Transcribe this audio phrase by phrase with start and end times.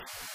[0.00, 0.34] よし!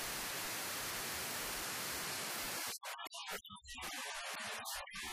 [4.81, 5.03] Thank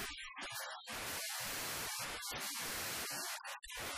[3.80, 3.97] you.